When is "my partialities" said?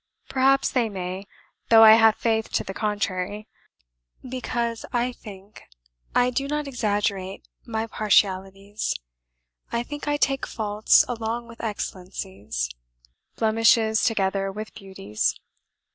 7.67-8.95